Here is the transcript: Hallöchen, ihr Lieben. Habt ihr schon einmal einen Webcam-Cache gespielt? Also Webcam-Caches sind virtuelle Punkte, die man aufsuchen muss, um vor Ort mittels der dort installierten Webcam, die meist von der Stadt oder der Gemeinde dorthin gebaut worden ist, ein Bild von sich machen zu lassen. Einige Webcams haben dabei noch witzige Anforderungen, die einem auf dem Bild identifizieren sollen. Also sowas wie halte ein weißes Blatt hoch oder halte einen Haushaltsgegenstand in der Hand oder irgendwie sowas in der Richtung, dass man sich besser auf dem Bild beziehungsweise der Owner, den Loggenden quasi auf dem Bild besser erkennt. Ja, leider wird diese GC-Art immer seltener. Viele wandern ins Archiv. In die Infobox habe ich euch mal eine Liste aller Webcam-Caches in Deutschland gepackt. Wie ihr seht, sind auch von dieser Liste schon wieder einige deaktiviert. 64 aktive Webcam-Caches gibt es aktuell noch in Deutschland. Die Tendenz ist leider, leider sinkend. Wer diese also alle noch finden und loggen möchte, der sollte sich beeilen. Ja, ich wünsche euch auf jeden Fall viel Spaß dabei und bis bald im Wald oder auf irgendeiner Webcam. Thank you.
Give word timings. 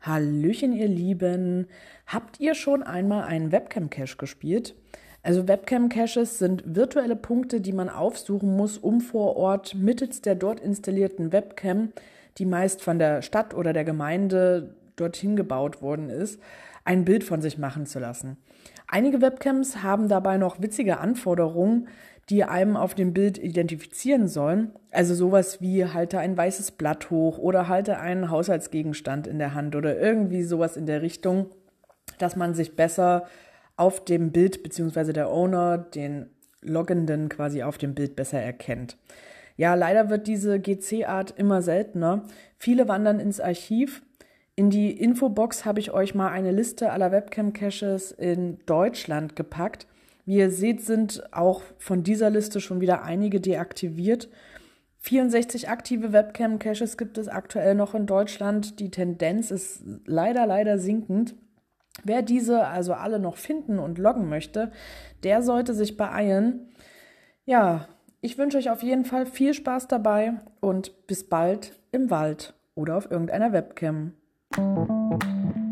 Hallöchen, 0.00 0.72
ihr 0.72 0.88
Lieben. 0.88 1.66
Habt 2.06 2.40
ihr 2.40 2.54
schon 2.54 2.82
einmal 2.82 3.24
einen 3.24 3.52
Webcam-Cache 3.52 4.16
gespielt? 4.16 4.74
Also 5.22 5.46
Webcam-Caches 5.46 6.38
sind 6.38 6.62
virtuelle 6.64 7.16
Punkte, 7.16 7.60
die 7.60 7.72
man 7.72 7.90
aufsuchen 7.90 8.56
muss, 8.56 8.78
um 8.78 9.00
vor 9.00 9.36
Ort 9.36 9.74
mittels 9.74 10.22
der 10.22 10.34
dort 10.34 10.60
installierten 10.60 11.32
Webcam, 11.32 11.92
die 12.38 12.46
meist 12.46 12.80
von 12.80 12.98
der 12.98 13.20
Stadt 13.20 13.52
oder 13.54 13.72
der 13.72 13.84
Gemeinde 13.84 14.74
dorthin 15.00 15.36
gebaut 15.36 15.82
worden 15.82 16.10
ist, 16.10 16.40
ein 16.84 17.04
Bild 17.04 17.24
von 17.24 17.40
sich 17.40 17.58
machen 17.58 17.86
zu 17.86 17.98
lassen. 17.98 18.36
Einige 18.86 19.20
Webcams 19.20 19.82
haben 19.82 20.08
dabei 20.08 20.38
noch 20.38 20.62
witzige 20.62 20.98
Anforderungen, 20.98 21.88
die 22.30 22.44
einem 22.44 22.76
auf 22.76 22.94
dem 22.94 23.14
Bild 23.14 23.38
identifizieren 23.38 24.28
sollen. 24.28 24.72
Also 24.90 25.14
sowas 25.14 25.60
wie 25.60 25.84
halte 25.86 26.18
ein 26.18 26.36
weißes 26.36 26.72
Blatt 26.72 27.10
hoch 27.10 27.38
oder 27.38 27.68
halte 27.68 27.98
einen 27.98 28.30
Haushaltsgegenstand 28.30 29.26
in 29.26 29.38
der 29.38 29.54
Hand 29.54 29.76
oder 29.76 29.98
irgendwie 29.98 30.42
sowas 30.42 30.76
in 30.76 30.86
der 30.86 31.02
Richtung, 31.02 31.46
dass 32.18 32.36
man 32.36 32.54
sich 32.54 32.76
besser 32.76 33.26
auf 33.76 34.04
dem 34.04 34.32
Bild 34.32 34.62
beziehungsweise 34.62 35.12
der 35.12 35.30
Owner, 35.30 35.78
den 35.78 36.30
Loggenden 36.60 37.28
quasi 37.28 37.62
auf 37.62 37.78
dem 37.78 37.94
Bild 37.94 38.16
besser 38.16 38.40
erkennt. 38.40 38.96
Ja, 39.56 39.74
leider 39.74 40.10
wird 40.10 40.26
diese 40.26 40.60
GC-Art 40.60 41.34
immer 41.36 41.62
seltener. 41.62 42.24
Viele 42.58 42.88
wandern 42.88 43.20
ins 43.20 43.40
Archiv. 43.40 44.02
In 44.58 44.70
die 44.70 44.90
Infobox 44.90 45.64
habe 45.64 45.78
ich 45.78 45.92
euch 45.92 46.16
mal 46.16 46.32
eine 46.32 46.50
Liste 46.50 46.90
aller 46.90 47.12
Webcam-Caches 47.12 48.10
in 48.10 48.58
Deutschland 48.66 49.36
gepackt. 49.36 49.86
Wie 50.24 50.38
ihr 50.38 50.50
seht, 50.50 50.84
sind 50.84 51.22
auch 51.32 51.62
von 51.78 52.02
dieser 52.02 52.28
Liste 52.28 52.60
schon 52.60 52.80
wieder 52.80 53.04
einige 53.04 53.40
deaktiviert. 53.40 54.28
64 54.96 55.68
aktive 55.68 56.12
Webcam-Caches 56.12 56.96
gibt 56.96 57.18
es 57.18 57.28
aktuell 57.28 57.76
noch 57.76 57.94
in 57.94 58.06
Deutschland. 58.06 58.80
Die 58.80 58.90
Tendenz 58.90 59.52
ist 59.52 59.80
leider, 60.06 60.44
leider 60.44 60.80
sinkend. 60.80 61.36
Wer 62.02 62.22
diese 62.22 62.66
also 62.66 62.94
alle 62.94 63.20
noch 63.20 63.36
finden 63.36 63.78
und 63.78 63.96
loggen 63.96 64.28
möchte, 64.28 64.72
der 65.22 65.42
sollte 65.42 65.72
sich 65.72 65.96
beeilen. 65.96 66.66
Ja, 67.44 67.86
ich 68.20 68.38
wünsche 68.38 68.58
euch 68.58 68.70
auf 68.70 68.82
jeden 68.82 69.04
Fall 69.04 69.24
viel 69.24 69.54
Spaß 69.54 69.86
dabei 69.86 70.32
und 70.58 71.06
bis 71.06 71.28
bald 71.28 71.78
im 71.92 72.10
Wald 72.10 72.54
oder 72.74 72.96
auf 72.96 73.08
irgendeiner 73.08 73.52
Webcam. 73.52 74.14
Thank 74.58 74.88
you. 75.56 75.67